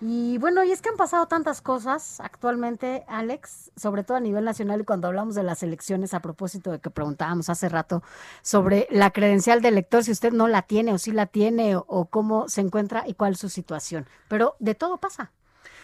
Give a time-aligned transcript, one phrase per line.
[0.00, 4.44] Y bueno, y es que han pasado tantas cosas actualmente, Alex, sobre todo a nivel
[4.44, 8.02] nacional y cuando hablamos de las elecciones, a propósito de que preguntábamos hace rato
[8.42, 12.06] sobre la credencial de elector, si usted no la tiene o si la tiene o,
[12.10, 14.06] cómo se encuentra y cuál es su situación.
[14.28, 15.32] Pero de todo pasa.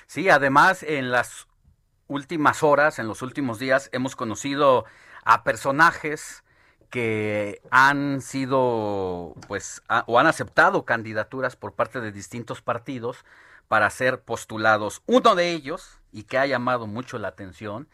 [0.07, 1.47] Sí, además en las
[2.07, 4.85] últimas horas, en los últimos días, hemos conocido
[5.25, 6.45] a personajes
[6.91, 13.25] que han sido, pues, o han aceptado candidaturas por parte de distintos partidos
[13.73, 15.01] para ser postulados.
[15.07, 17.89] Uno de ellos, y que ha llamado mucho la atención,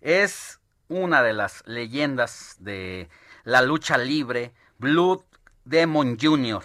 [0.00, 3.08] es una de las leyendas de
[3.42, 5.22] la lucha libre, Blood
[5.64, 6.62] Demon Jr.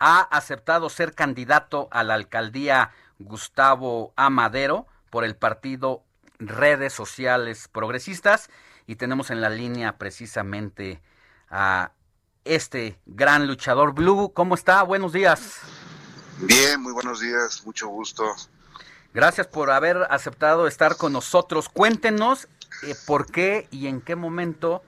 [0.00, 6.02] Ha aceptado ser candidato a la alcaldía Gustavo Amadero por el partido
[6.38, 8.48] Redes Sociales Progresistas
[8.86, 11.02] y tenemos en la línea precisamente
[11.50, 11.92] a
[12.46, 14.32] este gran luchador Blue.
[14.32, 14.82] ¿Cómo está?
[14.82, 15.81] Buenos días.
[16.42, 18.34] Bien, muy buenos días, mucho gusto.
[19.14, 21.68] Gracias por haber aceptado estar con nosotros.
[21.68, 22.48] Cuéntenos
[22.82, 24.82] eh, por qué y en qué momento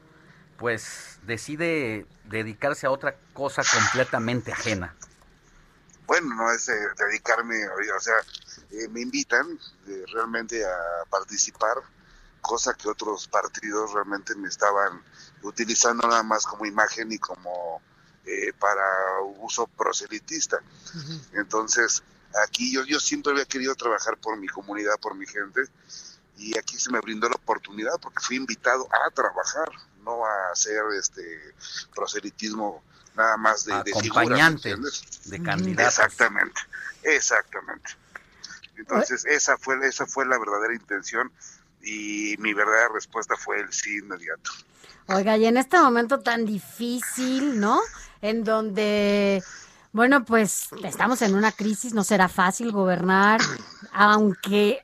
[0.56, 4.94] pues decide dedicarse a otra cosa completamente ajena.
[6.06, 8.14] Bueno, no es eh, dedicarme, o sea,
[8.70, 11.76] eh, me invitan eh, realmente a participar,
[12.40, 15.02] cosa que otros partidos realmente me estaban
[15.42, 17.80] utilizando nada más como imagen y como
[18.26, 18.84] eh, para
[19.38, 20.60] uso proselitista.
[21.32, 22.02] Entonces,
[22.44, 25.62] aquí yo, yo siempre había querido trabajar por mi comunidad, por mi gente,
[26.36, 29.68] y aquí se me brindó la oportunidad porque fui invitado a trabajar,
[30.02, 31.54] no a hacer este
[31.94, 32.82] proselitismo
[33.14, 33.92] nada más de, de
[35.24, 35.86] de candidatos.
[35.86, 36.60] Exactamente,
[37.02, 37.90] exactamente.
[38.76, 41.30] Entonces, esa fue, esa fue la verdadera intención
[41.82, 44.50] y mi verdadera respuesta fue el sí inmediato.
[45.06, 47.80] Oiga, y en este momento tan difícil, ¿no?
[48.24, 49.44] En donde,
[49.92, 53.38] bueno, pues estamos en una crisis, no será fácil gobernar,
[53.92, 54.82] aunque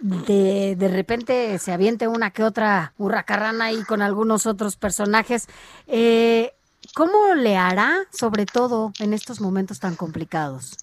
[0.00, 5.46] de, de repente se aviente una que otra hurracarrana ahí con algunos otros personajes.
[5.86, 6.52] Eh,
[6.94, 10.76] ¿Cómo le hará, sobre todo en estos momentos tan complicados?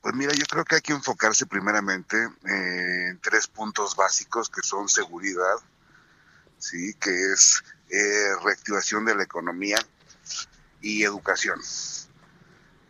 [0.00, 4.62] Pues mira, yo creo que hay que enfocarse primeramente eh, en tres puntos básicos que
[4.62, 5.56] son seguridad,
[6.56, 9.76] sí, que es eh, reactivación de la economía
[10.80, 11.60] y educación.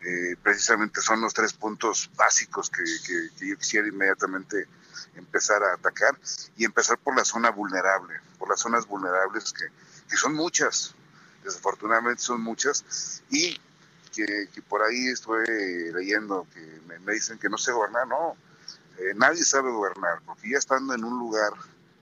[0.03, 4.67] Eh, precisamente son los tres puntos básicos que, que- yo quisiera inmediatamente
[5.15, 6.17] empezar a atacar
[6.57, 9.65] y empezar por la zona vulnerable, por las zonas vulnerables que,
[10.09, 10.95] que son muchas,
[11.43, 13.59] desafortunadamente son muchas y
[14.11, 15.45] que, por ahí estoy
[15.93, 18.35] leyendo que me, me dicen que no sé gobernar, no,
[18.97, 21.53] eh, nadie sabe gobernar, porque ya estando en un lugar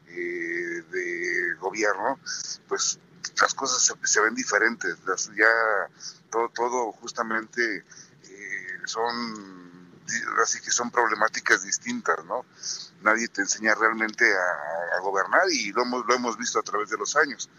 [0.08, 2.18] eh, de gobierno,
[2.68, 2.98] pues
[3.42, 5.48] las cosas se, ven diferentes, las- ya
[6.30, 7.78] todo, todo justamente
[8.24, 9.92] eh, son,
[10.42, 12.46] así que son problemáticas distintas, ¿no?
[13.02, 16.90] Nadie te enseña realmente a, a gobernar y lo hemos, lo hemos visto a través
[16.90, 17.50] de los años.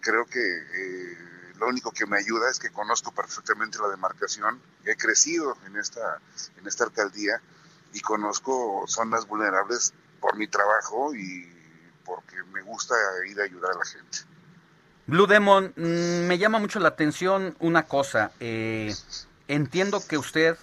[0.00, 1.18] Creo que eh,
[1.56, 6.20] lo único que me ayuda es que conozco perfectamente la demarcación, he crecido en esta,
[6.56, 7.40] en esta alcaldía
[7.92, 11.50] y conozco zonas vulnerables por mi trabajo y
[12.04, 12.94] porque me gusta
[13.26, 14.18] ir a ayudar a la gente.
[15.06, 18.32] Blue Demon, mm, me llama mucho la atención una cosa.
[18.40, 18.94] eh,
[19.48, 20.56] entiendo que usted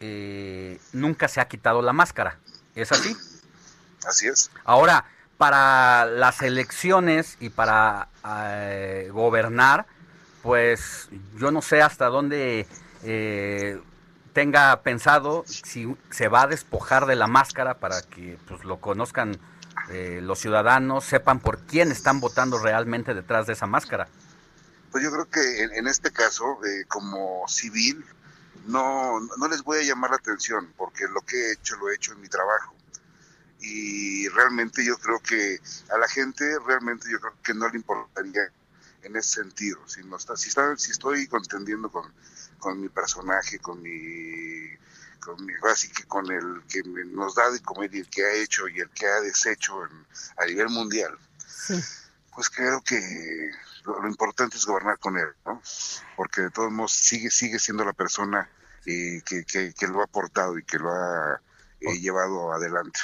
[0.00, 2.38] eh, nunca se ha quitado la máscara.
[2.74, 3.16] ¿Es así?
[4.06, 4.50] Así es.
[4.64, 5.06] Ahora,
[5.38, 9.86] para las elecciones y para eh, gobernar,
[10.42, 11.08] pues
[11.38, 12.66] yo no sé hasta dónde
[13.02, 13.80] eh,
[14.32, 19.38] tenga pensado si se va a despojar de la máscara para que pues, lo conozcan
[19.90, 24.08] eh, los ciudadanos, sepan por quién están votando realmente detrás de esa máscara.
[24.90, 28.04] Pues yo creo que en, en este caso, eh, como civil,
[28.66, 31.94] no, no les voy a llamar la atención, porque lo que he hecho lo he
[31.94, 32.74] hecho en mi trabajo.
[33.60, 35.58] Y realmente yo creo que
[35.90, 38.42] a la gente realmente yo creo que no le importaría
[39.02, 39.80] en ese sentido.
[39.86, 42.12] Si, no está, si, está, si estoy contendiendo con,
[42.58, 44.68] con mi personaje, con mi,
[45.24, 48.32] con mi, así que con el que nos da de comer y el que ha
[48.34, 50.06] hecho y el que ha deshecho en-
[50.38, 51.16] a nivel mundial,
[51.46, 51.74] Sí.
[52.34, 53.50] pues creo que
[53.84, 55.60] lo, lo importante es gobernar con él, ¿no?
[56.16, 58.48] Porque de todos modos sigue, sigue siendo la persona
[58.86, 61.40] eh, que, que, lo ha aportado y que lo ha
[61.80, 63.00] eh, llevado adelante.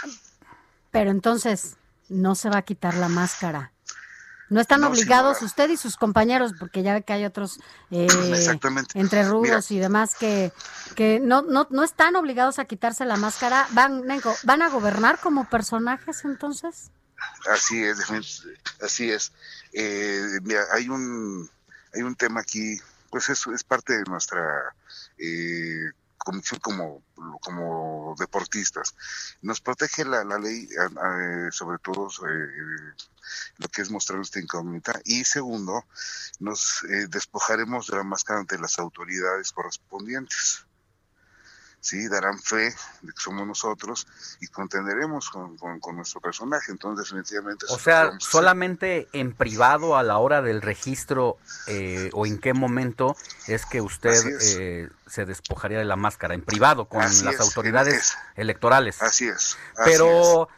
[0.91, 1.77] Pero entonces,
[2.11, 3.73] no se va a quitar la máscara.
[4.51, 7.61] No están obligados usted y sus compañeros, porque ya ve que hay otros
[7.93, 8.09] eh,
[8.95, 10.53] entre rudos y demás que,
[10.97, 13.69] que no, no, no están obligados a quitarse la máscara.
[13.71, 14.03] ¿Van,
[14.43, 16.91] ¿Van a gobernar como personajes entonces?
[17.49, 17.99] Así es,
[18.83, 19.33] así es.
[19.73, 21.49] Eh, mira, hay un,
[21.95, 22.77] hay un tema aquí,
[23.11, 24.75] pues eso es parte de nuestra
[25.19, 25.91] eh,
[26.61, 27.03] como,
[27.41, 28.95] como deportistas.
[29.43, 30.69] Nos protege la, la ley,
[31.51, 32.95] sobre todo eh,
[33.59, 35.01] lo que es mostrar nuestra incógnita.
[35.05, 35.85] Y segundo,
[36.39, 40.67] nos eh, despojaremos de la máscara ante las autoridades correspondientes.
[41.81, 42.09] ¿Sí?
[42.09, 44.07] darán fe de que somos nosotros
[44.41, 45.57] y contenderemos con,
[45.97, 46.71] nuestro personaje.
[46.71, 47.67] Entonces, definitivamente...
[47.69, 53.17] O sea, solamente en privado a la hora del registro eh, o en qué momento
[53.47, 54.15] es que usted
[54.59, 59.03] eh, se despojaría de la máscara, en privado, con las autoridades electorales.
[59.03, 59.57] Así es.
[59.85, 60.49] Pero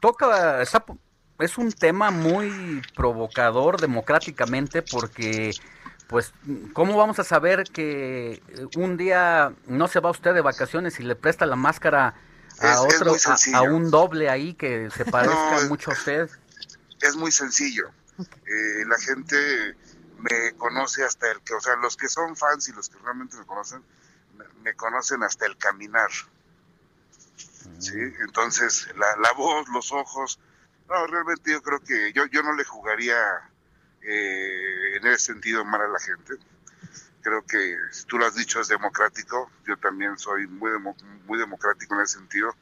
[0.00, 0.62] toca...
[0.62, 5.52] es un tema muy provocador democráticamente porque
[6.08, 6.32] pues,
[6.72, 8.42] ¿cómo vamos a saber que
[8.76, 12.14] un día no se va usted de vacaciones y le presta la máscara
[12.60, 13.14] a otro,
[13.54, 16.30] a, un doble ahí que se parezca mucho a usted?
[17.00, 17.90] Es muy sencillo.
[18.18, 19.76] Eh, la gente
[20.18, 23.36] me conoce hasta el que, o sea, los que son fans y los que realmente
[23.36, 23.82] me conocen,
[24.62, 26.10] me, conocen hasta el caminar.
[27.78, 27.96] ¿Sí?
[27.96, 28.22] Mm.
[28.22, 30.40] Entonces, la, la voz, los ojos,
[30.88, 33.16] no, realmente yo creo que yo, yo no le jugaría
[34.02, 36.34] eh, en ese sentido mal a la gente.
[37.20, 39.50] Creo que, si tú lo has dicho, es democrático.
[39.66, 40.70] Yo también soy muy,
[41.26, 42.54] muy democrático en ese sentido.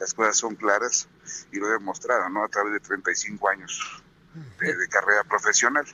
[0.00, 1.08] Las cosas son claras
[1.52, 2.44] y lo he demostrado, ¿no?
[2.44, 4.02] A través de 35 años
[4.60, 5.84] de, carrera profesional.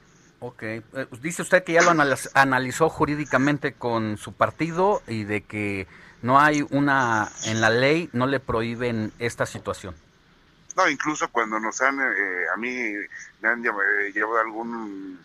[0.41, 0.85] Ok, eh,
[1.23, 1.93] dice usted que ya lo
[2.35, 5.87] analizó jurídicamente con su partido y de que
[6.23, 9.95] no hay una, en la ley no le prohíben esta situación.
[10.77, 12.95] No, incluso cuando nos han, eh, a mí
[13.41, 15.21] me han eh, llevado algún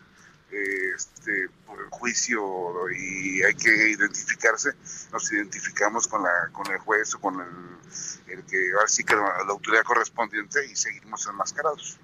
[0.51, 1.47] eh, este,
[1.89, 4.73] juicio y hay que identificarse,
[5.11, 9.15] nos identificamos con la con el juez o con el, el que ahora sí que
[9.15, 11.97] la, autoridad correspondiente y seguimos enmascarados.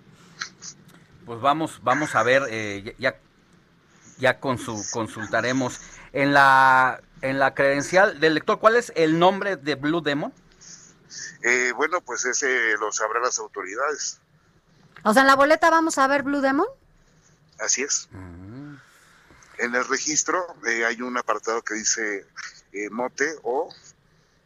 [1.25, 3.15] Pues vamos, vamos a ver, ya,
[4.17, 5.81] ya con su, consultaremos.
[6.13, 10.31] En la, en la credencial del lector, ¿cuál es el nombre de Blue Demon?
[11.41, 14.19] Eh, bueno, pues ese lo sabrán las autoridades.
[15.03, 16.67] O sea, en la boleta vamos a ver Blue Demon.
[17.59, 18.07] Así es.
[18.11, 18.75] Mm.
[19.59, 22.25] En el registro eh, hay un apartado que dice
[22.73, 23.73] eh, mote o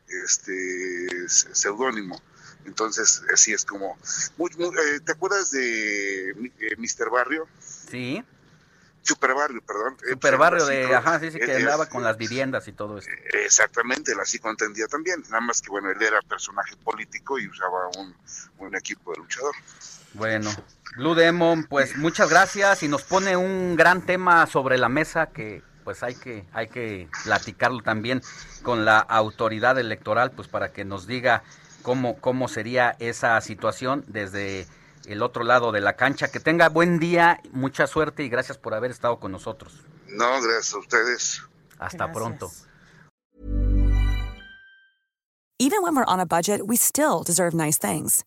[0.08, 2.22] este seudónimo.
[2.66, 3.98] Entonces, así es como...
[5.06, 7.10] ¿Te acuerdas de Mr.
[7.10, 7.48] Barrio?
[7.90, 8.24] Sí.
[9.02, 9.98] Super Barrio, perdón.
[10.08, 13.10] Super Barrio de, ajá, sí, sí, que andaba con las viviendas y todo eso.
[13.46, 17.88] Exactamente, él así contendía también, nada más que bueno, él era personaje político y usaba
[17.98, 18.16] un,
[18.60, 19.56] un equipo de luchador.
[20.14, 20.50] Bueno,
[20.98, 25.62] Blue Demon, pues muchas gracias y nos pone un gran tema sobre la mesa que
[25.84, 28.22] pues hay que hay que platicarlo también
[28.64, 31.44] con la autoridad electoral pues para que nos diga
[31.84, 34.68] cómo cómo sería esa situación desde
[35.08, 36.30] el otro lado de la cancha.
[36.30, 39.86] Que tenga buen día, mucha suerte y gracias por haber estado con nosotros.
[40.08, 41.42] No, gracias a ustedes.
[41.80, 42.18] Hasta gracias.
[42.18, 42.52] pronto.
[45.62, 48.24] Even when we're on a budget, we still deserve nice things.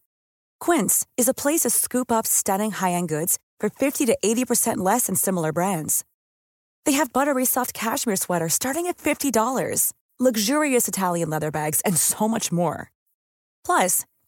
[0.60, 5.06] Quince is a place to scoop up stunning high-end goods for 50 to 80% less
[5.06, 6.04] than similar brands.
[6.84, 12.28] They have buttery soft cashmere sweaters starting at $50, luxurious Italian leather bags, and so
[12.28, 12.90] much more.
[13.64, 14.04] Plus,